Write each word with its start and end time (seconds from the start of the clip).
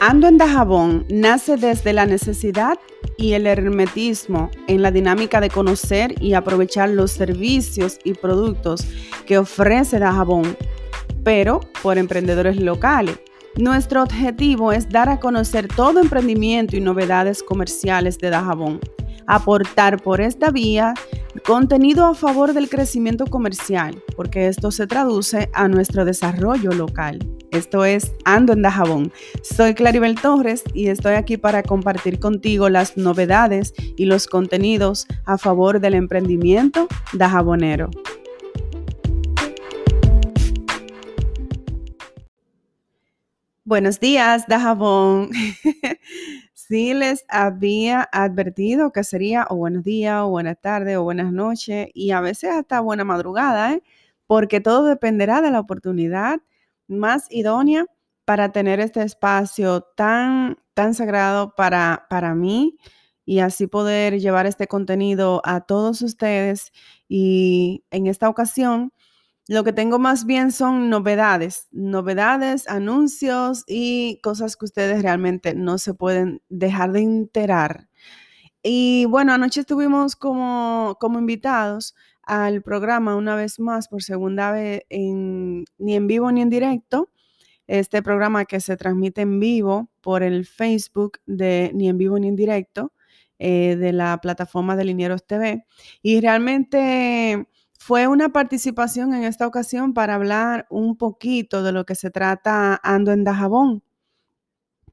Ando 0.00 0.28
en 0.28 0.36
Dajabón 0.36 1.06
nace 1.08 1.56
desde 1.56 1.94
la 1.94 2.04
necesidad 2.04 2.78
y 3.16 3.32
el 3.32 3.46
hermetismo 3.46 4.50
en 4.68 4.82
la 4.82 4.90
dinámica 4.90 5.40
de 5.40 5.48
conocer 5.48 6.14
y 6.22 6.34
aprovechar 6.34 6.90
los 6.90 7.12
servicios 7.12 7.98
y 8.04 8.12
productos 8.12 8.86
que 9.24 9.38
ofrece 9.38 9.98
Dajabón, 9.98 10.54
pero 11.24 11.60
por 11.82 11.96
emprendedores 11.96 12.60
locales. 12.60 13.18
Nuestro 13.56 14.02
objetivo 14.02 14.70
es 14.70 14.90
dar 14.90 15.08
a 15.08 15.18
conocer 15.18 15.66
todo 15.66 15.98
emprendimiento 16.00 16.76
y 16.76 16.80
novedades 16.80 17.42
comerciales 17.42 18.18
de 18.18 18.28
Dajabón, 18.28 18.80
aportar 19.26 20.02
por 20.02 20.20
esta 20.20 20.50
vía 20.50 20.92
contenido 21.46 22.04
a 22.04 22.14
favor 22.14 22.52
del 22.52 22.68
crecimiento 22.68 23.24
comercial, 23.24 24.02
porque 24.14 24.48
esto 24.48 24.70
se 24.70 24.86
traduce 24.86 25.48
a 25.54 25.68
nuestro 25.68 26.04
desarrollo 26.04 26.72
local. 26.72 27.35
Esto 27.56 27.86
es 27.86 28.12
Ando 28.26 28.52
en 28.52 28.60
Dajabón. 28.60 29.12
Soy 29.42 29.72
Claribel 29.72 30.20
Torres 30.20 30.62
y 30.74 30.88
estoy 30.88 31.14
aquí 31.14 31.38
para 31.38 31.62
compartir 31.62 32.20
contigo 32.20 32.68
las 32.68 32.98
novedades 32.98 33.72
y 33.96 34.04
los 34.04 34.26
contenidos 34.26 35.06
a 35.24 35.38
favor 35.38 35.80
del 35.80 35.94
emprendimiento 35.94 36.86
dajabonero. 37.14 37.88
Buenos 43.64 44.00
días, 44.00 44.46
Dajabón. 44.46 45.30
sí 46.54 46.92
les 46.92 47.24
había 47.26 48.06
advertido 48.12 48.92
que 48.92 49.02
sería 49.02 49.46
o 49.48 49.56
buenos 49.56 49.82
días, 49.82 50.20
o 50.20 50.28
buenas 50.28 50.60
tardes, 50.60 50.98
o 50.98 51.04
buenas 51.04 51.32
noches, 51.32 51.88
y 51.94 52.10
a 52.10 52.20
veces 52.20 52.50
hasta 52.50 52.80
buena 52.80 53.04
madrugada, 53.04 53.72
¿eh? 53.72 53.82
porque 54.26 54.60
todo 54.60 54.84
dependerá 54.84 55.40
de 55.40 55.50
la 55.50 55.60
oportunidad 55.60 56.42
más 56.88 57.26
idónea 57.30 57.86
para 58.24 58.52
tener 58.52 58.80
este 58.80 59.02
espacio 59.02 59.82
tan, 59.96 60.58
tan 60.74 60.94
sagrado 60.94 61.54
para, 61.54 62.06
para 62.10 62.34
mí 62.34 62.76
y 63.24 63.40
así 63.40 63.66
poder 63.66 64.20
llevar 64.20 64.46
este 64.46 64.66
contenido 64.68 65.42
a 65.44 65.60
todos 65.60 66.02
ustedes. 66.02 66.72
Y 67.08 67.84
en 67.90 68.06
esta 68.06 68.28
ocasión, 68.28 68.92
lo 69.48 69.62
que 69.64 69.72
tengo 69.72 69.98
más 69.98 70.26
bien 70.26 70.50
son 70.52 70.90
novedades, 70.90 71.68
novedades, 71.70 72.68
anuncios 72.68 73.64
y 73.66 74.20
cosas 74.22 74.56
que 74.56 74.64
ustedes 74.64 75.02
realmente 75.02 75.54
no 75.54 75.78
se 75.78 75.94
pueden 75.94 76.42
dejar 76.48 76.92
de 76.92 77.00
enterar. 77.00 77.88
Y 78.62 79.04
bueno, 79.04 79.32
anoche 79.32 79.60
estuvimos 79.60 80.16
como, 80.16 80.96
como 80.98 81.20
invitados 81.20 81.94
al 82.26 82.62
programa 82.62 83.16
una 83.16 83.36
vez 83.36 83.58
más, 83.60 83.88
por 83.88 84.02
segunda 84.02 84.52
vez, 84.52 84.82
ni 84.90 85.96
en 85.96 86.06
vivo 86.06 86.30
ni 86.32 86.42
en 86.42 86.50
directo. 86.50 87.10
Este 87.66 88.02
programa 88.02 88.44
que 88.44 88.60
se 88.60 88.76
transmite 88.76 89.22
en 89.22 89.40
vivo 89.40 89.90
por 90.00 90.22
el 90.22 90.46
Facebook 90.46 91.18
de 91.26 91.72
Ni 91.74 91.88
en 91.88 91.98
vivo 91.98 92.18
ni 92.18 92.28
en 92.28 92.36
directo 92.36 92.92
eh, 93.38 93.76
de 93.76 93.92
la 93.92 94.18
plataforma 94.20 94.76
de 94.76 94.84
Linieros 94.84 95.26
TV. 95.26 95.66
Y 96.00 96.20
realmente 96.20 97.48
fue 97.78 98.06
una 98.08 98.30
participación 98.30 99.14
en 99.14 99.24
esta 99.24 99.46
ocasión 99.46 99.94
para 99.94 100.14
hablar 100.14 100.66
un 100.70 100.96
poquito 100.96 101.62
de 101.62 101.72
lo 101.72 101.84
que 101.84 101.94
se 101.94 102.10
trata 102.10 102.80
Ando 102.82 103.12
en 103.12 103.24
Dajabón, 103.24 103.82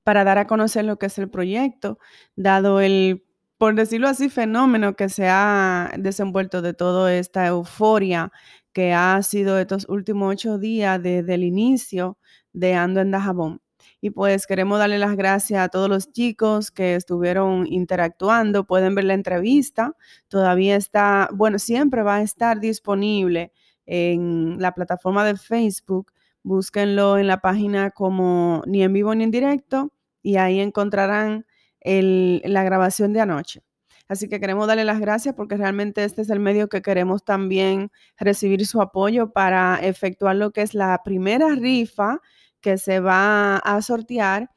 para 0.03 0.23
dar 0.23 0.37
a 0.37 0.47
conocer 0.47 0.85
lo 0.85 0.97
que 0.99 1.05
es 1.07 1.17
el 1.17 1.29
proyecto, 1.29 1.99
dado 2.35 2.81
el 2.81 3.23
por 3.57 3.75
decirlo 3.75 4.07
así, 4.07 4.29
fenómeno 4.29 4.95
que 4.95 5.09
se 5.09 5.27
ha 5.29 5.91
desenvuelto 5.97 6.61
de 6.61 6.73
toda 6.73 7.13
esta 7.15 7.47
euforia 7.47 8.31
que 8.73 8.93
ha 8.93 9.21
sido 9.23 9.59
estos 9.59 9.87
últimos 9.87 10.33
ocho 10.33 10.57
días 10.57 11.01
desde 11.01 11.35
el 11.35 11.43
inicio 11.43 12.17
de 12.53 12.73
Ando 12.73 13.01
en 13.01 13.11
Dajabón. 13.11 13.61
Y 14.01 14.09
pues 14.09 14.47
queremos 14.47 14.79
darle 14.79 14.97
las 14.99 15.15
gracias 15.15 15.61
a 15.61 15.69
todos 15.69 15.89
los 15.89 16.11
chicos 16.11 16.71
que 16.71 16.95
estuvieron 16.95 17.67
interactuando. 17.67 18.65
Pueden 18.65 18.95
ver 18.95 19.05
la 19.05 19.13
entrevista. 19.13 19.95
Todavía 20.27 20.75
está, 20.75 21.29
bueno, 21.33 21.59
siempre 21.59 22.03
va 22.03 22.17
a 22.17 22.21
estar 22.21 22.59
disponible 22.59 23.53
en 23.85 24.57
la 24.59 24.73
plataforma 24.73 25.25
de 25.25 25.37
Facebook. 25.37 26.11
Búsquenlo 26.43 27.17
en 27.17 27.27
la 27.27 27.39
página 27.39 27.91
como 27.91 28.63
ni 28.65 28.83
en 28.83 28.93
vivo 28.93 29.15
ni 29.15 29.23
en 29.23 29.31
directo 29.31 29.93
y 30.21 30.37
ahí 30.37 30.59
encontrarán 30.59 31.45
la 31.83 32.63
grabación 32.63 33.13
de 33.13 33.21
anoche. 33.21 33.61
Así 34.07 34.27
que 34.27 34.39
queremos 34.39 34.67
darle 34.67 34.83
las 34.83 34.99
gracias 34.99 35.33
porque 35.33 35.57
realmente 35.57 36.03
este 36.03 36.21
es 36.21 36.29
el 36.29 36.39
medio 36.39 36.67
que 36.67 36.81
queremos 36.81 37.23
también 37.23 37.91
recibir 38.17 38.65
su 38.67 38.81
apoyo 38.81 39.31
para 39.31 39.79
efectuar 39.81 40.35
lo 40.35 40.51
que 40.51 40.61
es 40.61 40.73
la 40.73 41.01
primera 41.03 41.55
rifa 41.55 42.19
que 42.61 42.77
se 42.77 42.99
va 42.99 43.57
a 43.57 43.81
sortear 43.81 44.49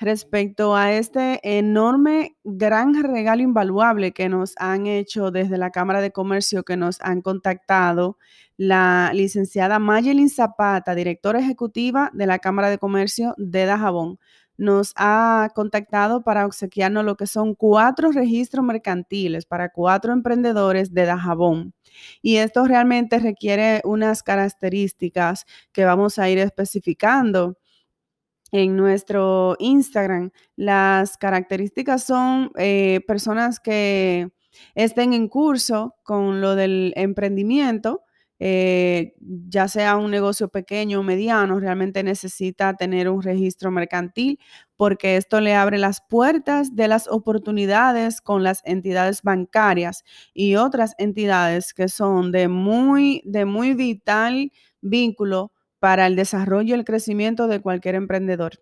respecto 0.00 0.76
a 0.76 0.92
este 0.92 1.40
enorme, 1.58 2.36
gran 2.44 2.94
regalo 3.02 3.42
invaluable 3.42 4.12
que 4.12 4.28
nos 4.28 4.54
han 4.58 4.86
hecho 4.86 5.30
desde 5.30 5.58
la 5.58 5.70
Cámara 5.70 6.00
de 6.00 6.12
Comercio, 6.12 6.64
que 6.64 6.76
nos 6.76 7.00
han 7.00 7.22
contactado 7.22 8.18
la 8.56 9.10
licenciada 9.14 9.78
Mayelin 9.78 10.28
Zapata, 10.28 10.94
directora 10.94 11.40
ejecutiva 11.40 12.10
de 12.12 12.26
la 12.26 12.38
Cámara 12.38 12.70
de 12.70 12.78
Comercio 12.78 13.34
de 13.38 13.64
Dajabón 13.64 14.18
nos 14.58 14.92
ha 14.96 15.50
contactado 15.54 16.22
para 16.22 16.46
obsequiarnos 16.46 17.04
lo 17.04 17.16
que 17.16 17.26
son 17.26 17.54
cuatro 17.54 18.12
registros 18.12 18.64
mercantiles 18.64 19.46
para 19.46 19.70
cuatro 19.70 20.12
emprendedores 20.12 20.92
de 20.92 21.04
Dajabón. 21.06 21.74
Y 22.22 22.36
esto 22.36 22.64
realmente 22.66 23.18
requiere 23.18 23.80
unas 23.84 24.22
características 24.22 25.46
que 25.72 25.84
vamos 25.84 26.18
a 26.18 26.28
ir 26.28 26.38
especificando 26.38 27.58
en 28.52 28.76
nuestro 28.76 29.56
Instagram. 29.58 30.30
Las 30.56 31.16
características 31.16 32.04
son 32.04 32.50
eh, 32.56 33.00
personas 33.06 33.60
que 33.60 34.30
estén 34.74 35.12
en 35.12 35.28
curso 35.28 35.94
con 36.02 36.40
lo 36.40 36.54
del 36.54 36.92
emprendimiento, 36.96 38.02
eh, 38.38 39.14
ya 39.20 39.66
sea 39.66 39.96
un 39.96 40.10
negocio 40.10 40.48
pequeño 40.48 41.00
o 41.00 41.02
mediano, 41.02 41.58
realmente 41.58 42.02
necesita 42.02 42.74
tener 42.74 43.08
un 43.08 43.22
registro 43.22 43.70
mercantil 43.70 44.38
porque 44.76 45.16
esto 45.16 45.40
le 45.40 45.54
abre 45.54 45.78
las 45.78 46.02
puertas 46.06 46.76
de 46.76 46.88
las 46.88 47.08
oportunidades 47.08 48.20
con 48.20 48.42
las 48.42 48.60
entidades 48.64 49.22
bancarias 49.22 50.04
y 50.34 50.56
otras 50.56 50.94
entidades 50.98 51.72
que 51.72 51.88
son 51.88 52.30
de 52.30 52.48
muy, 52.48 53.22
de 53.24 53.46
muy 53.46 53.72
vital 53.72 54.52
vínculo 54.82 55.52
para 55.78 56.06
el 56.06 56.16
desarrollo 56.16 56.74
y 56.74 56.78
el 56.78 56.84
crecimiento 56.84 57.48
de 57.48 57.60
cualquier 57.60 57.94
emprendedor. 57.94 58.60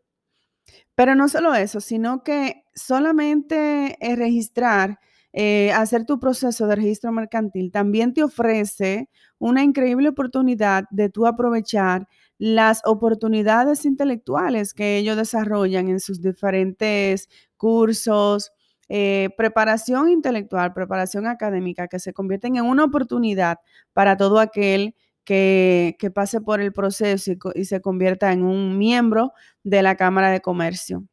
Pero 0.95 1.15
no 1.17 1.29
solo 1.29 1.55
eso, 1.55 1.81
sino 1.81 2.23
que 2.23 2.65
solamente 2.75 3.97
registrar 4.17 4.99
eh, 5.37 5.73
hacer 5.73 6.05
tu 6.07 6.21
proceso 6.21 6.69
de 6.69 6.77
registro 6.77 7.11
mercantil 7.11 7.73
también 7.73 8.15
te 8.15 8.23
ofrece 8.23 9.09
una 9.39 9.63
increíble 9.63 10.09
oportunidad 10.09 10.85
de 10.91 11.09
tú 11.09 11.27
aprovechar 11.27 12.07
las 12.39 12.83
oportunidades 12.85 13.85
intelectuales 13.85 14.75
que 14.75 14.99
ellos 14.99 15.17
desarrollan 15.17 15.89
en 15.89 16.01
sus 16.01 16.21
diferentes 16.21 17.29
cursos, 17.57 18.53
eh, 18.89 19.31
preparación 19.37 20.11
intelectual, 20.11 20.73
preparación 20.73 21.27
académica, 21.27 21.89
que 21.89 21.99
se 21.99 22.13
convierten 22.13 22.57
en 22.57 22.65
una 22.65 22.85
oportunidad 22.85 23.59
para 23.93 24.17
todo 24.17 24.41
aquel 24.41 24.95
que, 25.25 25.97
pase 26.15 26.41
por 26.41 26.61
el 26.61 26.73
proceso 26.73 27.33
y 27.55 27.65
se 27.65 27.81
convierta 27.81 28.33
en 28.33 28.43
un 28.43 28.77
miembro 28.79 29.33
de 29.63 29.83
la 29.83 29.97
Cámara 29.97 30.31
de 30.31 30.41
Comercio. 30.41 31.05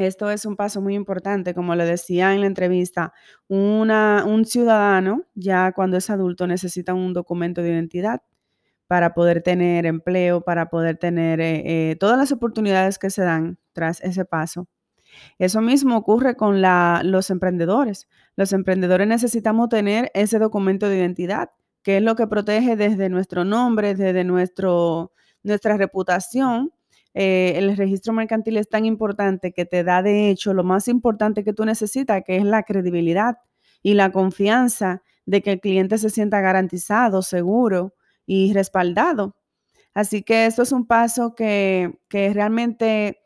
Esto 0.00 0.30
es 0.30 0.46
un 0.46 0.56
paso 0.56 0.80
muy 0.80 0.94
importante, 0.94 1.52
como 1.52 1.74
le 1.74 1.84
decía 1.84 2.32
en 2.32 2.40
la 2.40 2.46
entrevista, 2.46 3.12
un 3.48 4.44
ciudadano 4.46 5.26
ya 5.34 5.72
cuando 5.72 5.98
es 5.98 6.08
adulto 6.08 6.46
necesita 6.46 6.94
un 6.94 7.12
documento 7.12 7.60
de 7.60 7.68
identidad 7.68 8.22
para 8.86 9.12
poder 9.12 9.42
tener 9.42 9.84
empleo, 9.84 10.40
para 10.40 10.70
poder 10.70 10.96
tener 10.96 11.42
eh, 11.42 11.90
eh, 11.90 11.96
todas 11.96 12.16
las 12.16 12.32
oportunidades 12.32 12.98
que 12.98 13.10
se 13.10 13.22
dan 13.22 13.58
tras 13.74 14.00
ese 14.00 14.24
paso. 14.24 14.68
Eso 15.38 15.60
mismo 15.60 15.98
ocurre 15.98 16.34
con 16.34 16.62
los 16.62 17.28
emprendedores. 17.28 18.08
Los 18.36 18.54
emprendedores 18.54 19.06
necesitamos 19.06 19.68
tener 19.68 20.10
ese 20.14 20.38
documento 20.38 20.88
de 20.88 20.96
identidad, 20.96 21.50
que 21.82 21.98
es 21.98 22.02
lo 22.02 22.16
que 22.16 22.26
protege 22.26 22.74
desde 22.74 23.10
nuestro 23.10 23.44
nombre, 23.44 23.94
desde 23.94 24.24
nuestro, 24.24 25.12
nuestra 25.42 25.76
reputación 25.76 26.72
eh, 27.14 27.54
el 27.56 27.76
registro 27.76 28.12
mercantil 28.12 28.56
es 28.56 28.68
tan 28.68 28.84
importante 28.84 29.52
que 29.52 29.64
te 29.64 29.82
da 29.82 30.02
de 30.02 30.30
hecho 30.30 30.54
lo 30.54 30.62
más 30.62 30.88
importante 30.88 31.44
que 31.44 31.52
tú 31.52 31.64
necesitas, 31.64 32.22
que 32.24 32.36
es 32.36 32.44
la 32.44 32.62
credibilidad 32.62 33.38
y 33.82 33.94
la 33.94 34.12
confianza 34.12 35.02
de 35.26 35.42
que 35.42 35.52
el 35.52 35.60
cliente 35.60 35.98
se 35.98 36.10
sienta 36.10 36.40
garantizado, 36.40 37.22
seguro 37.22 37.94
y 38.26 38.52
respaldado. 38.52 39.36
Así 39.94 40.22
que 40.22 40.46
esto 40.46 40.62
es 40.62 40.72
un 40.72 40.86
paso 40.86 41.34
que, 41.34 41.98
que 42.08 42.32
realmente, 42.32 43.20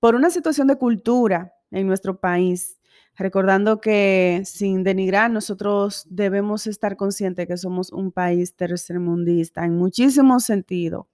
por 0.00 0.14
una 0.14 0.30
situación 0.30 0.66
de 0.66 0.76
cultura 0.76 1.54
en 1.70 1.86
nuestro 1.86 2.20
país, 2.20 2.78
recordando 3.16 3.80
que 3.80 4.42
sin 4.44 4.84
denigrar, 4.84 5.30
nosotros 5.30 6.06
debemos 6.10 6.66
estar 6.66 6.96
conscientes 6.96 7.46
que 7.46 7.56
somos 7.56 7.90
un 7.90 8.12
país 8.12 8.54
tercermundista 8.54 9.64
en 9.64 9.76
muchísimos 9.76 10.44
sentidos 10.44 11.06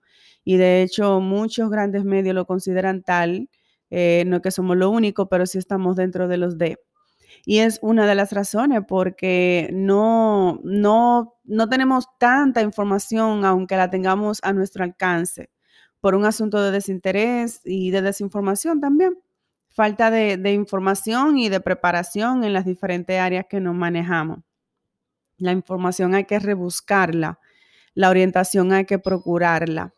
y 0.44 0.56
de 0.56 0.82
hecho 0.82 1.20
muchos 1.20 1.70
grandes 1.70 2.04
medios 2.04 2.34
lo 2.34 2.46
consideran 2.46 3.02
tal 3.02 3.48
Eh, 3.92 4.25
no 4.26 4.40
que 4.40 4.52
somos 4.52 4.76
lo 4.76 4.88
único, 4.90 5.28
pero 5.28 5.46
sí 5.46 5.58
estamos 5.58 5.96
dentro 5.96 6.28
de 6.28 6.37
los 6.37 6.58
D. 6.58 6.78
Y 7.44 7.58
es 7.60 7.78
una 7.82 8.06
de 8.06 8.14
las 8.14 8.32
razones 8.32 8.82
porque 8.88 9.70
no, 9.72 10.60
no, 10.64 11.34
no 11.44 11.69
tenemos 11.69 12.06
tanta 12.19 12.62
información, 12.62 13.44
aunque 13.44 13.76
la 13.76 13.90
tengamos 13.90 14.40
a 14.42 14.52
nuestro 14.52 14.84
alcance, 14.84 15.50
por 16.00 16.14
un 16.14 16.25
asunto 16.25 16.62
de 16.62 16.70
desinterés 16.72 17.60
y 17.64 17.90
de 17.90 18.02
desinformación 18.02 18.81
también. 18.81 19.19
Falta 19.69 20.10
de, 20.10 20.37
de 20.37 20.52
información 20.52 21.38
y 21.38 21.48
de 21.48 21.60
preparación 21.60 22.44
en 22.44 22.52
las 22.52 22.64
diferentes 22.64 23.19
áreas 23.20 23.46
que 23.48 23.60
nos 23.60 23.75
manejamos. 23.75 24.40
La 25.38 25.52
información 25.52 26.14
hay 26.14 26.25
que 26.25 26.38
rebuscarla, 26.38 27.40
la 27.94 28.10
orientación 28.10 28.72
hay 28.72 28.84
que 28.84 29.00
procurarla. 29.00 29.92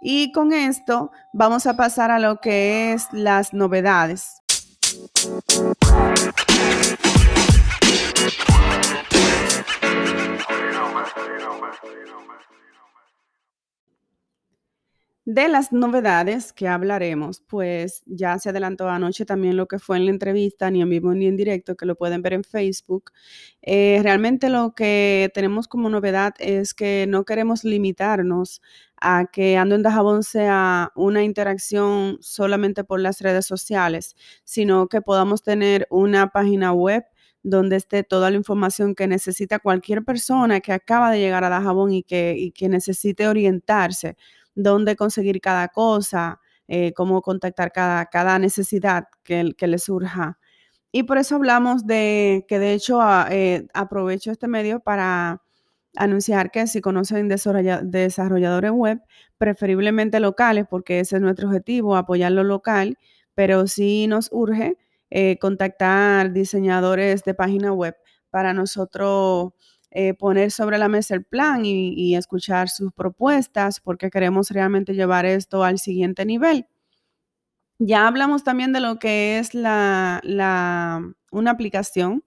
Y 0.00 0.32
con 0.32 0.52
esto 0.52 1.12
vamos 1.32 1.66
a 1.66 1.76
pasar 1.76 2.10
a 2.10 2.18
lo 2.18 2.40
que 2.40 2.92
es 2.92 3.06
las 3.12 3.52
novedades. 3.52 4.42
De 15.32 15.46
las 15.46 15.70
novedades 15.70 16.52
que 16.52 16.66
hablaremos, 16.66 17.40
pues 17.46 18.02
ya 18.04 18.36
se 18.40 18.48
adelantó 18.48 18.88
anoche 18.88 19.24
también 19.24 19.56
lo 19.56 19.68
que 19.68 19.78
fue 19.78 19.96
en 19.96 20.06
la 20.06 20.10
entrevista, 20.10 20.72
ni 20.72 20.82
en 20.82 20.90
vivo 20.90 21.14
ni 21.14 21.26
en 21.28 21.36
directo, 21.36 21.76
que 21.76 21.86
lo 21.86 21.94
pueden 21.94 22.20
ver 22.20 22.32
en 22.32 22.42
Facebook. 22.42 23.12
Eh, 23.62 24.00
realmente 24.02 24.48
lo 24.48 24.74
que 24.74 25.30
tenemos 25.32 25.68
como 25.68 25.88
novedad 25.88 26.34
es 26.40 26.74
que 26.74 27.06
no 27.08 27.24
queremos 27.24 27.62
limitarnos 27.62 28.60
a 29.00 29.26
que 29.32 29.56
Ando 29.56 29.76
en 29.76 29.84
Dajabón 29.84 30.24
sea 30.24 30.90
una 30.96 31.22
interacción 31.22 32.18
solamente 32.20 32.82
por 32.82 32.98
las 32.98 33.20
redes 33.20 33.46
sociales, 33.46 34.16
sino 34.42 34.88
que 34.88 35.00
podamos 35.00 35.42
tener 35.44 35.86
una 35.90 36.30
página 36.30 36.72
web 36.72 37.04
donde 37.42 37.76
esté 37.76 38.02
toda 38.02 38.30
la 38.30 38.36
información 38.36 38.94
que 38.94 39.06
necesita 39.06 39.60
cualquier 39.60 40.04
persona 40.04 40.60
que 40.60 40.72
acaba 40.72 41.10
de 41.10 41.20
llegar 41.20 41.44
a 41.44 41.48
Dajabón 41.48 41.92
y 41.92 42.02
que, 42.02 42.34
y 42.36 42.52
que 42.52 42.68
necesite 42.68 43.28
orientarse, 43.28 44.16
dónde 44.62 44.96
conseguir 44.96 45.40
cada 45.40 45.68
cosa, 45.68 46.40
eh, 46.68 46.92
cómo 46.94 47.22
contactar 47.22 47.72
cada, 47.72 48.06
cada 48.06 48.38
necesidad 48.38 49.04
que, 49.24 49.52
que 49.56 49.66
le 49.66 49.78
surja. 49.78 50.38
Y 50.92 51.04
por 51.04 51.18
eso 51.18 51.36
hablamos 51.36 51.86
de 51.86 52.44
que 52.48 52.58
de 52.58 52.74
hecho 52.74 53.00
eh, 53.30 53.66
aprovecho 53.74 54.32
este 54.32 54.48
medio 54.48 54.80
para 54.80 55.42
anunciar 55.96 56.50
que 56.50 56.66
si 56.66 56.80
conocen 56.80 57.28
desarrolladores 57.28 58.70
web, 58.72 59.00
preferiblemente 59.38 60.20
locales, 60.20 60.66
porque 60.68 61.00
ese 61.00 61.16
es 61.16 61.22
nuestro 61.22 61.48
objetivo, 61.48 61.96
apoyar 61.96 62.32
lo 62.32 62.44
local, 62.44 62.98
pero 63.34 63.66
sí 63.66 64.06
nos 64.06 64.28
urge 64.32 64.76
eh, 65.10 65.38
contactar 65.40 66.32
diseñadores 66.32 67.24
de 67.24 67.34
página 67.34 67.72
web 67.72 67.96
para 68.30 68.52
nosotros 68.52 69.52
eh, 69.92 70.14
poner 70.14 70.50
sobre 70.52 70.78
la 70.78 70.88
mesa 70.88 71.14
el 71.14 71.24
plan 71.24 71.64
y, 71.64 72.14
escuchar 72.14 72.68
sus 72.68 72.92
propuestas, 72.92 73.80
porque 73.80 74.10
queremos 74.10 74.50
realmente 74.50 74.94
llevar 74.94 75.26
esto 75.26 75.64
al 75.64 75.78
siguiente 75.78 76.24
nivel. 76.24 76.66
Ya 77.78 78.06
hablamos 78.06 78.44
también 78.44 78.72
de 78.72 78.80
lo 78.80 78.98
que 78.98 79.38
es 79.38 79.54
la, 79.54 80.20
una 81.32 81.50
aplicación 81.50 82.24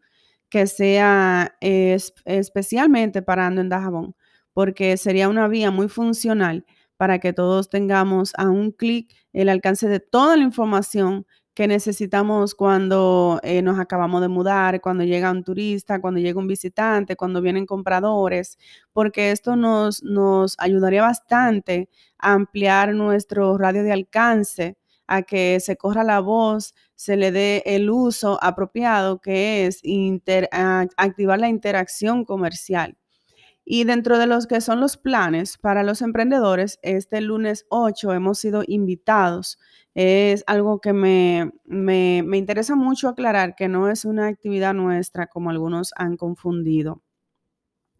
que 0.49 0.67
sea 0.67 1.55
especialmente 1.61 3.21
para 3.21 3.47
Ando 3.47 3.61
en 3.61 3.69
Dajabón, 3.69 4.15
porque 4.53 4.97
sería 4.97 5.29
una 5.29 5.47
vía 5.47 5.71
muy 5.71 5.89
funcional 5.89 6.65
para 6.97 7.19
que 7.19 7.33
todos 7.33 7.69
tengamos 7.69 8.33
a 8.37 8.49
un 8.49 8.71
clic 8.71 9.13
el 9.31 9.49
alcance 9.49 9.87
de 9.87 9.99
toda 9.99 10.37
la 10.37 10.43
información 10.43 11.25
que 11.53 11.67
necesitamos 11.67 12.55
cuando 12.55 13.39
eh, 13.43 13.61
nos 13.61 13.79
acabamos 13.79 14.21
de 14.21 14.27
mudar, 14.27 14.81
cuando 14.81 15.03
llega 15.03 15.31
un 15.31 15.43
turista, 15.43 16.01
cuando 16.01 16.19
llega 16.19 16.39
un 16.39 16.47
visitante, 16.47 17.15
cuando 17.15 17.41
vienen 17.41 17.65
compradores, 17.65 18.57
porque 18.91 19.31
esto 19.31 19.55
nos, 19.55 20.03
nos 20.03 20.55
ayudaría 20.59 21.03
bastante 21.03 21.89
a 22.17 22.33
ampliar 22.33 22.93
nuestro 22.95 23.57
radio 23.57 23.83
de 23.83 23.91
alcance, 23.93 24.77
a 25.07 25.21
que 25.23 25.59
se 25.59 25.77
corra 25.77 26.03
la 26.03 26.19
voz 26.21 26.73
se 26.95 27.17
le 27.17 27.31
dé 27.31 27.63
el 27.65 27.89
uso 27.89 28.39
apropiado 28.41 29.19
que 29.19 29.65
es 29.65 29.81
activar 30.97 31.39
la 31.39 31.49
interacción 31.49 32.23
comercial. 32.25 32.97
Y 33.65 33.85
dentro 33.85 34.17
de 34.17 34.27
los 34.27 34.47
que 34.47 34.61
son 34.61 34.81
los 34.81 34.97
planes 34.97 35.57
para 35.57 35.83
los 35.83 36.01
emprendedores, 36.01 36.79
este 36.81 37.21
lunes 37.21 37.65
8 37.69 38.13
hemos 38.13 38.39
sido 38.39 38.63
invitados. 38.67 39.57
Es 39.95 40.43
algo 40.47 40.81
que 40.81 40.93
me, 40.93 41.51
me, 41.65 42.23
me 42.25 42.37
interesa 42.37 42.75
mucho 42.75 43.07
aclarar, 43.09 43.55
que 43.55 43.69
no 43.69 43.89
es 43.89 44.05
una 44.05 44.27
actividad 44.27 44.73
nuestra 44.73 45.27
como 45.27 45.49
algunos 45.49 45.91
han 45.95 46.17
confundido. 46.17 47.01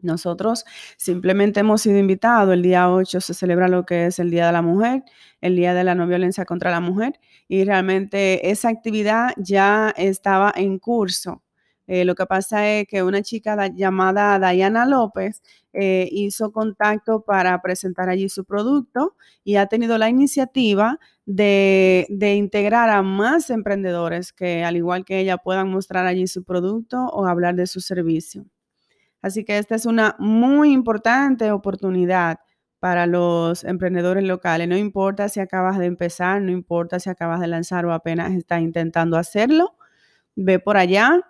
Nosotros 0.04 0.66
simplemente 0.98 1.62
hemos 1.62 1.82
sido 1.82 1.98
invitados. 1.98 2.54
El 2.54 2.62
día 2.62 2.92
8 2.92 3.22
se 3.22 3.34
celebra 3.34 3.68
lo 3.70 3.86
que 3.86 4.08
es 4.08 4.20
el 4.20 4.30
Día 4.30 4.48
de 4.48 4.52
la 4.52 4.62
Mujer, 4.62 5.04
el 5.42 5.56
Día 5.56 5.74
de 5.74 5.84
la 5.84 5.96
No 5.96 6.08
Violencia 6.08 6.46
contra 6.46 6.72
la 6.72 6.82
Mujer, 6.82 7.20
y 7.48 7.64
realmente 7.64 8.52
esa 8.52 8.70
actividad 8.70 9.32
ya 9.38 9.94
estaba 9.98 10.52
en 10.56 10.78
curso. 10.80 11.43
Eh, 11.88 12.06
lo 12.06 12.16
que 12.16 12.26
pasa 12.26 12.70
es 12.70 12.88
que 12.88 13.04
una 13.04 13.22
chica 13.22 13.68
llamada 13.68 14.40
Diana 14.40 14.86
López 14.86 15.42
eh, 15.74 16.08
hizo 16.12 16.52
contacto 16.52 17.22
para 17.22 17.62
presentar 17.62 18.10
allí 18.10 18.30
su 18.30 18.46
producto 18.46 19.16
y 19.44 19.58
ha 19.58 19.68
tenido 19.68 19.98
la 19.98 20.10
iniciativa 20.10 21.00
de, 21.26 22.06
de, 22.10 22.36
integrar 22.36 22.90
a 22.90 23.02
más 23.02 23.50
emprendedores 23.50 24.32
que 24.34 24.64
al 24.64 24.78
igual 24.78 25.04
que 25.06 25.20
ella 25.20 25.38
puedan 25.38 25.70
mostrar 25.70 26.06
allí 26.06 26.28
su 26.28 26.44
producto 26.44 27.06
o 27.08 27.26
hablar 27.26 27.56
de 27.56 27.68
su 27.68 27.82
servicio. 27.82 28.46
Así 29.22 29.46
que 29.46 29.58
esta 29.58 29.76
es 29.76 29.86
una 29.86 30.16
muy 30.20 30.74
importante 30.74 31.52
oportunidad 31.52 32.40
para 32.84 33.08
los 33.08 33.64
emprendedores 33.64 34.26
locales. 34.26 34.68
No 34.68 34.76
importa 34.76 35.30
si 35.30 35.40
acabas 35.40 35.80
de 35.80 35.86
empezar, 35.86 36.42
no 36.42 36.52
importa 36.52 37.00
si 37.00 37.10
acabas 37.10 37.40
de 37.40 37.48
lanzar 37.48 37.86
o 37.86 37.94
apenas 37.94 38.34
estás 38.34 38.62
intentando 38.62 39.16
hacerlo, 39.16 39.78
ve 40.36 40.60
por 40.60 40.76
allá, 40.76 41.22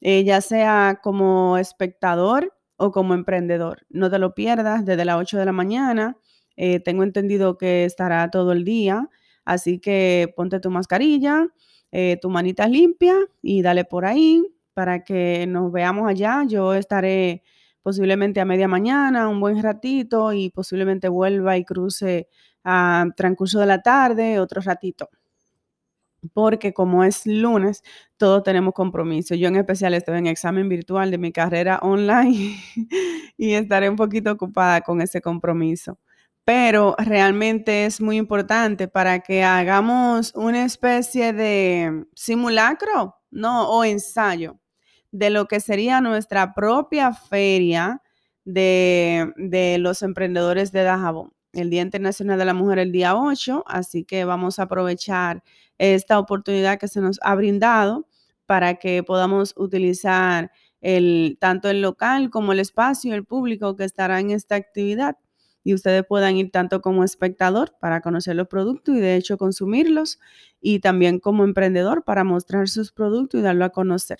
eh, 0.00 0.24
ya 0.24 0.40
sea 0.40 1.00
como 1.02 1.58
espectador 1.58 2.54
o 2.76 2.90
como 2.92 3.14
emprendedor. 3.14 3.86
No 3.90 4.10
te 4.10 4.18
lo 4.18 4.34
pierdas 4.34 4.84
desde 4.84 5.04
las 5.04 5.16
8 5.16 5.38
de 5.38 5.44
la 5.44 5.52
mañana. 5.52 6.16
Eh, 6.56 6.80
tengo 6.80 7.02
entendido 7.02 7.58
que 7.58 7.84
estará 7.84 8.30
todo 8.30 8.52
el 8.52 8.64
día, 8.64 9.08
así 9.44 9.78
que 9.78 10.32
ponte 10.36 10.60
tu 10.60 10.70
mascarilla, 10.70 11.48
eh, 11.92 12.18
tu 12.20 12.30
manita 12.30 12.68
limpia 12.68 13.14
y 13.42 13.62
dale 13.62 13.84
por 13.84 14.04
ahí 14.04 14.42
para 14.74 15.04
que 15.04 15.46
nos 15.46 15.72
veamos 15.72 16.08
allá. 16.08 16.44
Yo 16.46 16.74
estaré 16.74 17.42
posiblemente 17.82 18.40
a 18.40 18.44
media 18.44 18.68
mañana, 18.68 19.28
un 19.28 19.40
buen 19.40 19.62
ratito 19.62 20.32
y 20.32 20.50
posiblemente 20.50 21.08
vuelva 21.08 21.56
y 21.56 21.64
cruce 21.64 22.28
a 22.64 23.06
transcurso 23.16 23.58
de 23.60 23.66
la 23.66 23.82
tarde, 23.82 24.38
otro 24.40 24.60
ratito. 24.60 25.08
Porque 26.34 26.72
como 26.72 27.04
es 27.04 27.26
lunes, 27.26 27.82
todos 28.16 28.42
tenemos 28.42 28.74
compromiso. 28.74 29.34
Yo 29.34 29.48
en 29.48 29.56
especial 29.56 29.94
estoy 29.94 30.18
en 30.18 30.26
examen 30.26 30.68
virtual 30.68 31.10
de 31.10 31.18
mi 31.18 31.32
carrera 31.32 31.78
online 31.82 32.56
y 33.36 33.52
estaré 33.54 33.88
un 33.88 33.96
poquito 33.96 34.32
ocupada 34.32 34.80
con 34.82 35.00
ese 35.00 35.20
compromiso. 35.20 35.98
Pero 36.44 36.94
realmente 36.98 37.86
es 37.86 38.00
muy 38.00 38.16
importante 38.16 38.88
para 38.88 39.20
que 39.20 39.44
hagamos 39.44 40.32
una 40.34 40.64
especie 40.64 41.32
de 41.32 42.06
simulacro, 42.14 43.16
¿no? 43.30 43.70
O 43.70 43.84
ensayo 43.84 44.58
de 45.12 45.30
lo 45.30 45.46
que 45.46 45.60
sería 45.60 46.00
nuestra 46.00 46.54
propia 46.54 47.12
feria 47.12 48.02
de, 48.44 49.76
los 49.80 50.02
emprendedores 50.02 50.72
de 50.72 50.82
Dajabón. 50.82 51.32
El 51.52 51.70
Día 51.70 51.82
Internacional 51.82 52.38
de 52.38 52.44
la 52.44 52.54
Mujer 52.54 52.78
el 52.78 52.92
día 52.92 53.16
8, 53.16 53.64
así 53.66 54.04
que 54.04 54.24
vamos 54.24 54.58
a 54.58 54.62
aprovechar 54.64 55.42
esta 55.78 56.18
oportunidad 56.18 56.78
que 56.78 56.88
se 56.88 57.00
nos 57.00 57.18
ha 57.22 57.34
brindado 57.34 58.06
para 58.46 58.76
que 58.76 59.02
podamos 59.02 59.54
utilizar 59.56 60.50
tanto 61.38 61.68
el 61.68 61.82
local 61.82 62.30
como 62.30 62.52
el 62.52 62.60
espacio, 62.60 63.14
el 63.14 63.24
público 63.24 63.76
que 63.76 63.84
estará 63.84 64.20
en 64.20 64.30
esta 64.30 64.54
actividad 64.54 65.16
y 65.62 65.74
ustedes 65.74 66.04
puedan 66.08 66.36
ir 66.36 66.50
tanto 66.50 66.80
como 66.80 67.04
espectador 67.04 67.76
para 67.80 68.00
conocer 68.00 68.34
los 68.36 68.48
productos 68.48 68.96
y 68.96 69.00
de 69.00 69.16
hecho 69.16 69.36
consumirlos 69.36 70.18
y 70.60 70.78
también 70.80 71.18
como 71.18 71.44
emprendedor 71.44 72.02
para 72.04 72.24
mostrar 72.24 72.68
sus 72.68 72.92
productos 72.92 73.40
y 73.40 73.42
darlo 73.42 73.66
a 73.66 73.70
conocer. 73.70 74.18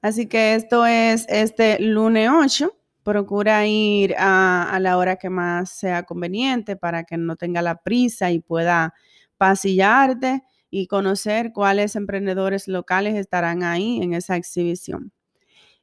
Así 0.00 0.26
que 0.26 0.54
esto 0.54 0.86
es 0.86 1.26
este 1.28 1.78
lunes 1.80 2.30
8. 2.32 2.77
Procura 3.08 3.66
ir 3.66 4.14
a, 4.18 4.76
la 4.82 4.98
hora 4.98 5.16
que 5.16 5.30
más 5.30 5.70
sea 5.70 6.02
conveniente 6.02 6.76
para 6.76 7.04
que 7.04 7.16
no 7.16 7.36
tenga 7.36 7.62
la 7.62 7.76
prisa 7.76 8.30
y 8.32 8.40
pueda 8.40 8.92
pasillarte 9.38 10.42
y 10.68 10.88
conocer 10.88 11.52
cuáles 11.54 11.96
emprendedores 11.96 12.68
locales 12.68 13.16
estarán 13.16 13.62
ahí 13.62 14.02
en 14.02 14.12
esa 14.12 14.36
exhibición. 14.36 15.10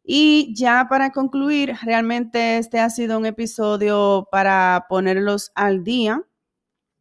Y 0.04 0.54
ya 0.56 0.86
para 0.88 1.10
concluir, 1.10 1.74
realmente 1.82 2.60
este 2.60 2.80
ha 2.80 2.92
sido 2.92 3.18
un 3.18 3.26
episodio 3.26 4.28
para 4.32 4.86
ponerlos 4.88 5.52
al 5.56 5.84
día 5.84 6.22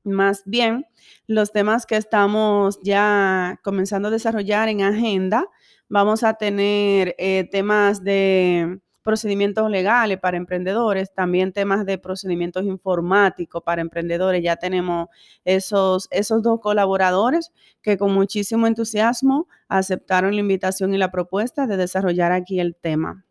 Más 0.04 0.42
bien, 0.46 0.86
los 1.26 1.52
temas 1.52 1.86
que 1.86 1.96
estamos 1.96 2.80
ya 2.82 3.60
comenzando 3.64 4.08
a 4.08 4.12
desarrollar 4.12 4.68
en 4.70 4.82
agenda, 4.82 5.46
vamos 5.88 6.24
a 6.24 6.34
tener 6.34 7.14
eh, 7.18 7.48
temas 7.52 8.04
de 8.04 8.80
procedimientos 9.04 9.70
legales 9.70 10.18
para 10.18 10.36
emprendedores, 10.36 11.14
también 11.14 11.52
temas 11.52 11.86
de 11.86 11.98
procedimientos 11.98 12.64
informáticos 12.64 13.62
para 13.62 13.82
emprendedores. 13.82 14.42
Ya 14.42 14.56
tenemos 14.56 15.08
esos, 15.44 16.08
esos 16.10 16.42
dos 16.42 16.58
colaboradores 16.60 17.52
que 17.82 17.96
con 17.98 18.12
muchísimo 18.12 18.66
entusiasmo 18.66 19.46
aceptaron 19.68 20.34
la 20.34 20.40
invitación 20.40 20.94
y 20.94 20.98
la 20.98 21.12
propuesta 21.12 21.66
de 21.66 21.76
desarrollar 21.76 22.32
aquí 22.32 22.58
el 22.58 22.74
tema. 22.74 23.24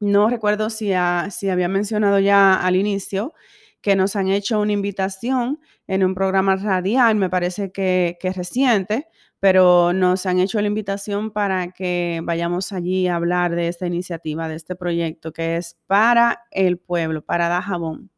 No 0.00 0.28
recuerdo 0.28 0.70
si, 0.70 0.92
si 1.30 1.48
había 1.50 1.68
mencionado 1.68 2.18
ya 2.18 2.54
al 2.54 2.76
inicio 2.76 3.34
que 3.82 3.94
nos 3.94 4.16
han 4.16 4.28
hecho 4.28 4.60
una 4.60 4.72
invitación 4.72 5.60
en 5.86 6.02
un 6.02 6.14
programa 6.14 6.56
radial, 6.56 7.14
me 7.16 7.30
parece 7.30 7.70
que, 7.70 8.16
que 8.20 8.32
reciente, 8.32 9.06
pero 9.46 9.92
nos 9.92 10.26
han 10.26 10.40
hecho 10.40 10.60
la 10.60 10.66
invitación 10.66 11.30
para 11.30 11.70
que 11.70 12.20
vayamos 12.24 12.72
allí 12.72 13.06
a 13.06 13.14
hablar 13.14 13.54
de 13.54 13.68
esta 13.68 13.86
iniciativa, 13.86 14.48
de 14.48 14.56
este 14.56 14.74
proyecto 14.74 15.32
que 15.32 15.56
es 15.56 15.76
para 15.86 16.42
el 16.50 16.78
pueblo, 16.78 17.24
para 17.24 17.46
Dajabón. 17.46 18.10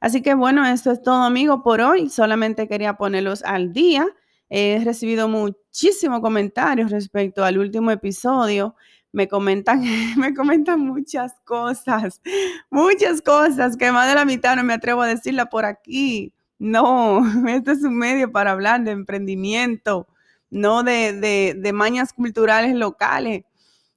Así 0.00 0.20
que 0.20 0.34
bueno, 0.34 0.66
esto 0.66 0.90
es 0.90 1.00
todo, 1.00 1.22
amigo, 1.22 1.62
por 1.62 1.80
hoy. 1.80 2.10
Solamente 2.10 2.66
quería 2.66 2.94
ponerlos 2.94 3.44
al 3.44 3.72
día. 3.72 4.04
He 4.48 4.82
recibido 4.84 5.28
muchísimos 5.28 6.20
comentarios 6.20 6.90
respecto 6.90 7.44
al 7.44 7.56
último 7.56 7.92
episodio. 7.92 8.74
Me 9.12 9.28
comentan, 9.28 9.80
me 10.18 10.34
comentan 10.34 10.80
muchas 10.80 11.34
cosas, 11.44 12.20
muchas 12.68 13.22
cosas 13.22 13.76
que 13.76 13.92
más 13.92 14.08
de 14.08 14.16
la 14.16 14.24
mitad 14.24 14.56
no 14.56 14.64
me 14.64 14.72
atrevo 14.72 15.02
a 15.02 15.06
decirla 15.06 15.46
por 15.46 15.66
aquí. 15.66 16.32
No, 16.58 17.22
este 17.48 17.70
es 17.70 17.84
un 17.84 17.96
medio 17.96 18.32
para 18.32 18.50
hablar 18.50 18.82
de 18.82 18.90
emprendimiento, 18.90 20.08
no 20.50 20.82
de, 20.82 21.70
mañas 21.74 22.12
culturales 22.12 22.74
locales. 22.74 23.44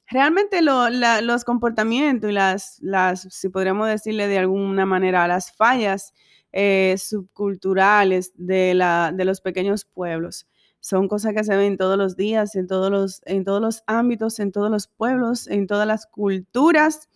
Realmente 0.10 0.62
los 0.62 1.44
comportamientos 1.44 2.30
y 2.30 2.34
las, 2.34 2.78
las, 2.82 3.28
si 3.30 3.50
podríamos 3.50 3.88
decirle 3.90 4.28
de 4.28 4.40
alguna 4.40 4.86
manera, 4.86 5.28
las 5.28 5.52
fallas 5.52 6.14
eh, 6.54 6.96
subculturales 6.98 8.32
de, 8.36 8.74
la, 8.74 9.12
de 9.14 9.26
los 9.26 9.42
pequeños 9.42 9.86
pueblos 9.86 10.48
son 10.80 11.08
cosas 11.08 11.34
que 11.34 11.44
se 11.44 11.56
ven 11.58 11.78
todos 11.78 11.98
los 11.98 12.16
días, 12.16 12.56
en 12.56 12.68
todos 12.68 12.90
los, 12.90 13.22
en 13.26 13.44
todos 13.44 13.62
los 13.62 13.84
ámbitos, 13.88 14.40
en 14.40 14.52
todos 14.52 14.72
los 14.72 14.88
pueblos, 14.88 15.48
en 15.48 15.68
todas 15.68 15.86
las 15.86 16.06
culturas, 16.06 17.10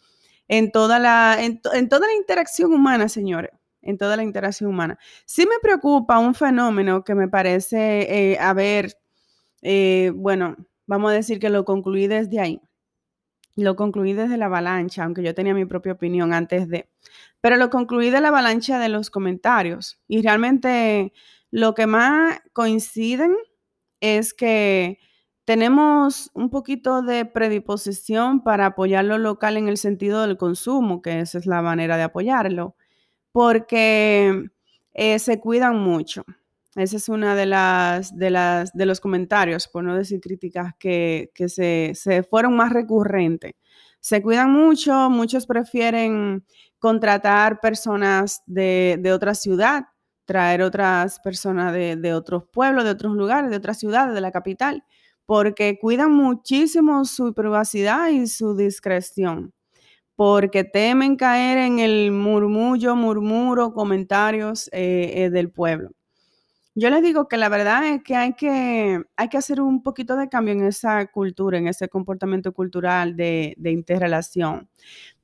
en 0.47 0.71
toda 0.71 0.99
la, 0.99 1.37
en, 1.39 1.61
toda 1.61 2.07
la 2.07 2.13
interacción 2.13 2.73
humana, 2.73 3.07
señores 3.09 3.51
en 3.83 3.97
toda 3.97 4.15
la 4.15 4.23
interacción 4.23 4.69
humana. 4.69 4.99
Sí 5.25 5.47
me 5.47 5.57
preocupa 5.59 6.19
un 6.19 6.35
fenómeno 6.35 7.03
que 7.03 7.15
me 7.15 7.27
parece 7.27 8.37
haber 8.39 9.00
eh, 9.61 10.11
bueno, 10.15 10.55
vamos 10.87 11.11
a 11.11 11.15
decir 11.15 11.39
que 11.39 11.49
lo 11.49 11.65
concluí 11.65 12.07
desde 12.07 12.39
ahí. 12.39 12.61
Lo 13.55 13.75
concluí 13.75 14.13
desde 14.13 14.37
la 14.37 14.45
avalancha, 14.45 15.03
aunque 15.03 15.23
yo 15.23 15.35
tenía 15.35 15.53
mi 15.53 15.65
propia 15.65 15.93
opinión 15.93 16.33
antes 16.33 16.67
de. 16.69 16.89
Pero 17.41 17.57
lo 17.57 17.69
concluí 17.69 18.09
de 18.09 18.21
la 18.21 18.29
avalancha 18.29 18.79
de 18.79 18.89
los 18.89 19.09
comentarios. 19.09 19.99
Y 20.07 20.21
realmente 20.21 21.13
lo 21.51 21.73
que 21.73 21.87
más 21.87 22.39
coinciden 22.53 23.35
es 23.99 24.33
que 24.33 24.99
tenemos 25.45 26.31
un 26.33 26.49
poquito 26.49 27.01
de 27.01 27.25
predisposición 27.25 28.43
para 28.43 28.67
apoyar 28.67 29.05
lo 29.05 29.17
local 29.17 29.57
en 29.57 29.67
el 29.67 29.77
sentido 29.77 30.21
del 30.21 30.37
consumo, 30.37 31.01
que 31.01 31.19
esa 31.19 31.39
es 31.39 31.45
la 31.45 31.61
manera 31.61 31.97
de 31.97 32.03
apoyarlo, 32.03 32.75
porque 33.31 34.49
eh, 34.93 35.19
se 35.19 35.39
cuidan 35.39 35.77
mucho. 35.79 36.23
Esa 36.75 36.97
es 36.97 37.09
una 37.09 37.35
de 37.35 37.45
las, 37.45 38.15
de 38.15 38.29
las, 38.29 38.71
de 38.73 38.85
los 38.85 39.01
comentarios, 39.01 39.67
por 39.67 39.83
no 39.83 39.95
decir 39.95 40.21
críticas, 40.21 40.73
que, 40.79 41.29
se, 41.47 42.23
fueron 42.29 42.55
más 42.55 42.71
recurrentes. 42.71 43.53
Se 43.99 44.21
cuidan 44.21 44.51
mucho, 44.51 45.09
muchos 45.09 45.45
prefieren 45.45 46.45
contratar 46.79 47.59
personas 47.59 48.41
de, 48.45 48.97
de 49.01 49.11
otra 49.11 49.35
ciudad, 49.35 49.83
traer 50.25 50.61
otras 50.61 51.19
personas 51.19 51.73
de, 51.73 51.97
de, 51.97 52.13
otros 52.13 52.45
pueblos, 52.51 52.85
de 52.85 52.91
otros 52.91 53.15
lugares, 53.15 53.51
de 53.51 53.57
otras 53.57 53.77
ciudades, 53.77 54.15
de 54.15 54.21
la 54.21 54.31
capital, 54.31 54.83
porque 55.25 55.77
cuidan 55.79 56.13
muchísimo 56.13 57.03
su 57.05 57.33
privacidad 57.33 58.09
y 58.09 58.27
su 58.27 58.55
discreción, 58.55 59.53
porque 60.15 60.63
temen 60.63 61.17
caer 61.17 61.57
en 61.59 61.79
el 61.79 62.11
murmullo, 62.11 62.95
murmuro, 62.95 63.73
comentarios 63.73 64.69
eh, 64.71 65.13
eh, 65.15 65.29
del 65.29 65.51
pueblo. 65.51 65.91
Yo 66.73 66.89
les 66.89 67.03
digo 67.03 67.27
que 67.27 67.35
la 67.35 67.49
verdad 67.49 67.85
es 67.85 68.01
que 68.01 68.15
hay, 68.15 68.33
que 68.33 69.03
hay 69.17 69.27
que 69.29 69.37
hacer 69.37 69.59
un 69.59 69.83
poquito 69.83 70.15
de 70.15 70.29
cambio 70.29 70.53
en 70.53 70.63
esa 70.63 71.05
cultura, 71.07 71.57
en 71.57 71.67
ese 71.67 71.89
comportamiento 71.89 72.53
cultural 72.53 73.17
de, 73.17 73.55
de 73.57 73.71
interrelación. 73.71 74.69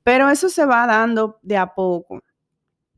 Pero 0.02 0.28
eso 0.28 0.50
se 0.50 0.66
va 0.66 0.86
dando 0.86 1.38
de 1.42 1.56
a 1.56 1.74
poco, 1.74 2.22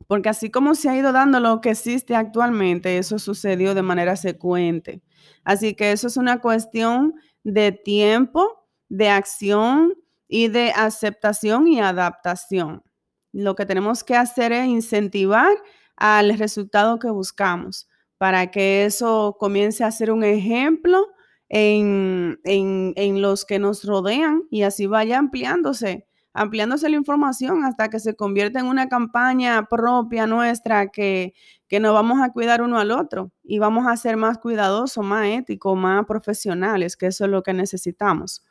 porque 0.09 0.29
así 0.29 0.51
como 0.51 0.75
se 0.75 0.89
ha 0.89 0.97
ido 0.97 1.13
dando 1.13 1.39
lo 1.41 1.61
que 1.61 1.71
existe 1.71 2.17
actualmente, 2.17 2.99
eso 2.99 3.21
sucedió 3.21 3.75
de 3.75 3.83
manera 3.83 4.17
secuente. 4.17 5.03
Así 5.45 5.75
que 5.75 5.93
eso 5.93 6.09
es 6.09 6.17
una 6.17 6.41
cuestión 6.41 7.15
de 7.45 7.73
tiempo, 7.73 8.67
de 8.89 9.11
acción 9.11 9.95
y 10.27 10.49
de 10.49 10.73
aceptación 10.73 11.69
y 11.69 11.81
adaptación. 11.81 12.83
Lo 13.33 13.55
que 13.55 13.67
tenemos 13.67 14.03
que 14.03 14.17
hacer 14.17 14.53
es 14.53 14.67
incentivar 14.67 15.53
al 15.97 16.37
resultado 16.37 16.99
que 16.99 17.11
buscamos 17.11 17.87
para 18.21 18.51
que 18.51 18.85
eso 18.85 19.39
comience 19.41 19.83
a 19.83 19.91
ser 19.91 20.13
un 20.13 20.25
ejemplo 20.25 21.07
en, 21.49 22.37
los 23.23 23.47
que 23.47 23.59
nos 23.59 23.83
rodean 23.85 24.43
y 24.51 24.61
así 24.61 24.85
vaya 24.85 25.17
ampliándose, 25.17 26.07
ampliándose 26.35 26.91
la 26.91 26.97
información 26.97 27.65
hasta 27.65 27.89
que 27.89 27.99
se 27.99 28.17
convierta 28.17 28.61
en 28.61 28.67
una 28.67 28.91
campaña 28.91 29.67
propia 29.71 30.27
nuestra 30.27 30.89
que, 30.89 31.33
que 31.67 31.81
nos 31.81 31.95
vamos 31.95 32.21
a 32.21 32.31
cuidar 32.31 32.61
uno 32.61 32.79
al 32.79 32.91
otro 32.91 33.33
y 33.43 33.59
vamos 33.59 33.87
a 33.87 33.97
ser 33.97 34.19
más 34.19 34.37
cuidadosos, 34.37 35.03
más 35.03 35.25
éticos, 35.25 35.75
más 35.79 36.05
profesionales, 36.05 36.99
que 36.99 37.07
eso 37.07 37.25
es 37.25 37.31
lo 37.31 37.43
que 37.43 37.55
necesitamos. 37.55 38.45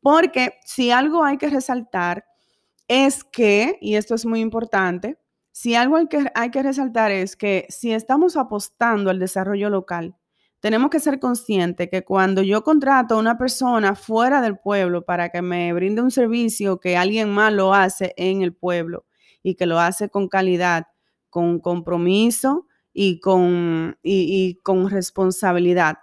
Porque 0.00 0.54
si 0.64 0.90
algo 0.90 1.22
hay 1.22 1.36
que 1.36 1.50
resaltar 1.50 2.24
es 2.88 3.24
que, 3.24 3.76
y 3.82 3.96
esto 3.96 4.14
es 4.14 4.24
muy 4.24 4.40
importante, 4.40 5.18
si 5.52 5.74
algo 5.74 5.96
hay 5.96 6.08
que, 6.08 6.30
hay 6.34 6.50
que 6.50 6.62
resaltar 6.62 7.10
es 7.12 7.36
que 7.36 7.66
si 7.68 7.92
estamos 7.92 8.36
apostando 8.36 9.10
al 9.10 9.18
desarrollo 9.18 9.68
local, 9.68 10.16
tenemos 10.60 10.90
que 10.90 11.00
ser 11.00 11.18
conscientes 11.18 11.90
que 11.90 12.04
cuando 12.04 12.40
yo 12.42 12.64
contrato 12.64 13.14
a 13.14 13.18
una 13.18 13.36
persona 13.36 13.94
fuera 13.94 14.40
del 14.40 14.58
pueblo 14.58 15.04
para 15.04 15.28
que 15.28 15.42
me 15.42 15.72
brinde 15.72 16.00
un 16.00 16.10
servicio 16.10 16.80
que 16.80 16.96
alguien 16.96 17.30
más 17.30 17.52
lo 17.52 17.74
hace 17.74 18.14
en 18.16 18.42
el 18.42 18.54
pueblo 18.54 19.04
y 19.42 19.56
que 19.56 19.66
lo 19.66 19.78
hace 19.78 20.08
con 20.08 20.28
calidad, 20.28 20.86
con 21.28 21.58
compromiso 21.60 22.66
y 22.92 23.20
con, 23.20 23.98
y, 24.02 24.60
con 24.62 24.88
responsabilidad, 24.88 25.98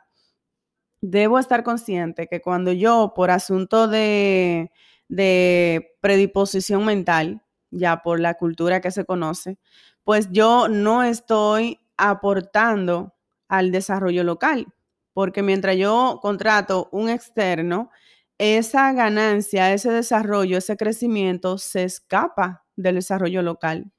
debo 1.01 1.39
estar 1.39 1.63
consciente 1.63 2.27
que 2.27 2.41
cuando 2.41 2.71
yo, 2.73 3.13
por 3.15 3.31
asunto 3.31 3.87
de, 3.87 4.71
de 5.07 5.95
predisposición 6.01 6.85
mental, 6.85 7.43
ya 7.71 8.01
por 8.01 8.19
la 8.19 8.35
cultura 8.35 8.81
que 8.81 8.91
se 8.91 9.05
conoce, 9.05 9.57
pues 10.03 10.29
yo 10.31 10.67
no 10.69 11.03
estoy 11.03 11.79
aportando 11.97 13.15
al 13.47 13.71
desarrollo 13.71 14.23
local, 14.23 14.67
porque 15.13 15.43
mientras 15.43 15.75
yo 15.77 16.19
contrato 16.21 16.89
un 16.91 17.09
externo, 17.09 17.91
esa 18.37 18.93
ganancia, 18.93 19.73
ese 19.73 19.91
desarrollo, 19.91 20.57
ese 20.57 20.77
crecimiento 20.77 21.57
se 21.57 21.83
escapa 21.83 22.65
del 22.75 22.95
desarrollo 22.95 23.41
local. 23.41 23.91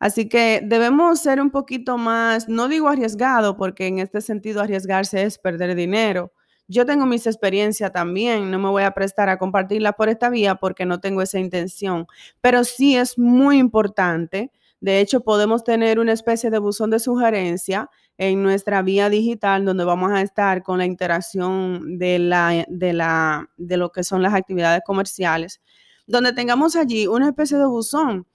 Así 0.00 0.28
que 0.28 0.62
debemos 0.64 1.20
ser 1.20 1.40
un 1.40 1.50
poquito 1.50 1.98
más, 1.98 2.48
no 2.48 2.68
digo 2.68 2.88
arriesgado, 2.88 3.56
porque 3.56 3.86
en 3.86 3.98
este 3.98 4.22
sentido 4.22 4.62
arriesgarse 4.62 5.22
es 5.24 5.38
perder 5.38 5.74
dinero, 5.74 6.32
yo 6.70 6.86
tengo 6.86 7.04
mis 7.04 7.26
experiencias 7.26 7.92
también, 7.92 8.48
no 8.48 8.60
me 8.60 8.68
voy 8.68 8.84
a 8.84 8.92
prestar 8.92 9.28
a 9.28 9.38
compartirlas 9.38 9.94
por 9.96 10.08
esta 10.08 10.30
vía 10.30 10.54
porque 10.54 10.86
no 10.86 11.00
tengo 11.00 11.20
esa 11.20 11.40
intención, 11.40 12.06
pero 12.40 12.62
sí 12.62 12.96
es 12.96 13.18
muy 13.18 13.58
importante. 13.58 14.52
De 14.80 15.00
hecho, 15.00 15.20
podemos 15.20 15.64
tener 15.64 15.98
una 15.98 16.12
especie 16.12 16.48
de 16.48 16.60
buzón 16.60 16.90
de 16.90 17.00
sugerencia 17.00 17.90
en 18.16 18.42
nuestra 18.44 18.82
vía 18.82 19.10
digital 19.10 19.64
donde 19.64 19.84
vamos 19.84 20.12
a 20.12 20.22
estar 20.22 20.62
con 20.62 20.78
la 20.78 20.86
interacción 20.86 21.98
de, 21.98 22.20
la, 22.20 22.64
de, 22.68 22.92
la, 22.92 23.50
de 23.56 23.76
lo 23.76 23.90
que 23.90 24.04
son 24.04 24.22
las 24.22 24.32
actividades 24.32 24.82
comerciales, 24.86 25.60
donde 26.06 26.32
tengamos 26.32 26.76
allí 26.76 27.08
una 27.08 27.26
especie 27.26 27.58
de 27.58 27.66
buzón. 27.66 28.28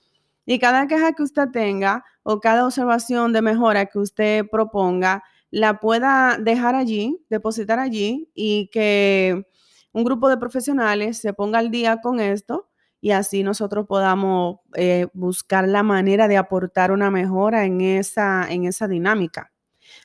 Y 0.45 0.59
cada 0.59 0.87
queja 0.87 1.13
que 1.13 1.23
usted 1.23 1.47
tenga 1.53 2.03
o 2.21 2.41
cada 2.41 2.65
observación 2.65 3.31
de 3.31 3.41
mejora 3.41 3.85
que 3.85 3.97
usted 3.97 4.45
proponga, 4.51 5.23
la 5.51 5.79
pueda 5.79 6.37
dejar 6.39 6.75
allí, 6.75 7.17
depositar 7.29 7.79
allí 7.79 8.29
y 8.33 8.69
que 8.71 9.45
un 9.91 10.03
grupo 10.03 10.29
de 10.29 10.37
profesionales 10.37 11.19
se 11.19 11.33
ponga 11.33 11.59
al 11.59 11.71
día 11.71 12.01
con 12.01 12.19
esto 12.19 12.69
y 13.01 13.11
así 13.11 13.43
nosotros 13.43 13.85
podamos 13.87 14.59
eh, 14.75 15.07
buscar 15.13 15.67
la 15.67 15.83
manera 15.83 16.27
de 16.27 16.37
aportar 16.37 16.91
una 16.91 17.11
mejora 17.11 17.65
en 17.65 17.81
esa, 17.81 18.47
en 18.49 18.65
esa 18.65 18.87
dinámica. 18.87 19.51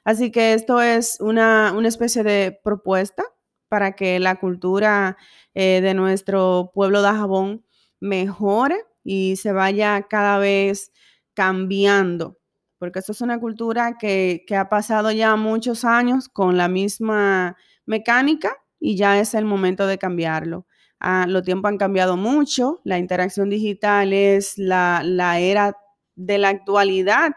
Así 0.05 0.31
que 0.31 0.55
esto 0.55 0.81
es 0.81 1.19
una, 1.21 1.75
especie 1.85 2.23
de 2.23 2.61
propuesta 2.63 3.25
para 3.69 3.93
que 3.93 4.19
la 4.19 4.37
cultura 4.39 5.17
eh, 5.55 5.81
de 5.81 5.95
nuestro 5.95 6.73
pueblo 6.75 7.03
de 7.03 7.09
Jabón 7.09 7.65
mejore 8.01 8.85
y 9.05 9.37
se 9.37 9.53
vaya 9.53 10.03
cada 10.03 10.39
vez 10.39 10.93
cambiando, 11.35 12.39
porque 12.81 13.01
esto 13.01 13.13
es 13.13 13.21
una 13.21 13.39
cultura 13.39 13.99
que, 13.99 14.43
que 14.47 14.57
ha 14.57 14.71
pasado 14.71 15.13
ya 15.13 15.37
muchos 15.37 15.85
años 15.85 16.31
con 16.31 16.57
la 16.57 16.67
misma 16.67 17.59
mecánica 17.85 18.57
y 18.81 18.97
ya 18.97 19.21
es 19.21 19.35
el 19.35 19.45
momento 19.45 19.87
de 19.87 19.99
cambiarlo. 19.99 20.67
Ah, 20.99 21.27
los 21.29 21.43
tiempos 21.43 21.69
han 21.69 21.77
cambiado 21.77 22.17
mucho, 22.17 22.81
la 22.85 22.99
interacción 22.99 23.51
digital 23.51 24.15
es 24.15 24.57
la, 24.57 25.03
era 25.39 25.77
de 26.17 26.39
la 26.39 26.49
actualidad, 26.49 27.33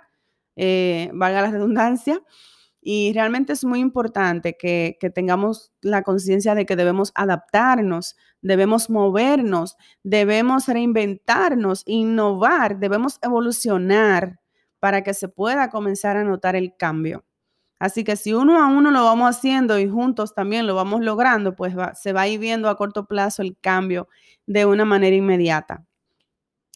eh, 0.55 1.11
valga 1.13 1.41
la 1.41 1.51
redundancia, 1.51 2.21
y 2.79 3.11
realmente 3.13 3.51
es 3.51 3.65
muy 3.65 3.79
importante 3.79 4.55
que, 4.57 4.97
que 4.99 5.09
tengamos 5.09 5.73
la 5.81 6.03
conciencia 6.03 6.55
de 6.55 6.65
que 6.65 6.77
debemos 6.77 7.11
adaptarnos, 7.15 8.15
debemos 8.41 8.89
movernos, 8.89 9.75
debemos 10.03 10.67
reinventarnos, 10.67 11.83
innovar, 11.85 12.79
debemos 12.79 13.19
evolucionar 13.21 14.39
para 14.83 15.01
que 15.01 15.13
se 15.13 15.29
pueda 15.29 15.69
comenzar 15.69 16.17
a 16.17 16.25
notar 16.25 16.57
el 16.57 16.75
cambio. 16.75 17.23
Así 17.79 18.03
que 18.03 18.17
si 18.17 18.33
uno 18.33 18.61
a 18.61 18.67
uno 18.67 18.91
lo 18.91 19.05
vamos 19.05 19.33
haciendo 19.33 19.79
y 19.79 19.87
juntos 19.87 20.35
también 20.35 20.67
lo 20.67 20.75
vamos 20.75 20.99
logrando, 20.99 21.55
pues 21.55 21.73
se 21.93 22.11
va 22.11 22.23
a 22.23 22.27
ir 22.27 22.37
viendo 22.37 22.67
a 22.67 22.75
corto 22.75 23.05
plazo 23.05 23.41
el 23.43 23.57
cambio 23.61 24.09
de 24.45 24.65
una 24.65 24.83
manera 24.83 25.15
inmediata. 25.15 25.85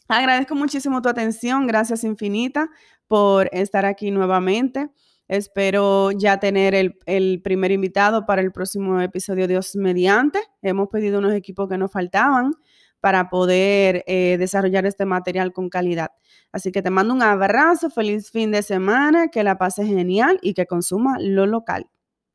Agradezco 0.08 0.54
muchísimo 0.54 1.02
tu 1.02 1.10
atención, 1.10 1.66
gracias 1.66 2.02
infinita 2.02 2.70
por 3.08 3.50
estar 3.52 3.84
aquí 3.84 4.10
nuevamente. 4.10 4.88
Espero 5.28 6.10
ya 6.12 6.40
tener 6.40 6.74
el, 6.74 6.98
el, 7.04 7.42
primer 7.42 7.72
invitado 7.72 8.24
para 8.24 8.40
el 8.40 8.52
próximo 8.52 9.02
episodio 9.02 9.46
Dios 9.46 9.76
mediante. 9.76 10.40
Hemos 10.62 10.88
pedido 10.88 11.18
unos 11.18 11.34
equipos 11.34 11.68
que 11.68 11.76
nos 11.76 11.92
faltaban 11.92 12.54
para 13.00 13.28
poder 13.30 14.04
eh, 14.06 14.36
desarrollar 14.38 14.86
este 14.86 15.04
material 15.04 15.52
con 15.52 15.68
calidad. 15.68 16.10
Así 16.52 16.72
que 16.72 16.82
te 16.82 16.90
mando 16.90 17.14
un 17.14 17.22
abrazo, 17.22 17.90
feliz 17.90 18.30
fin 18.30 18.50
de 18.50 18.62
semana, 18.62 19.28
que 19.28 19.42
la 19.42 19.58
pases 19.58 19.86
genial 19.86 20.38
y 20.42 20.54
que 20.54 20.66
consuma 20.66 21.18
lo 21.20 21.46
local. 21.46 21.86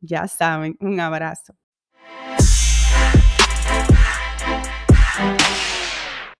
Ya 0.01 0.27
saben, 0.27 0.77
un 0.79 0.99
abrazo. 0.99 1.55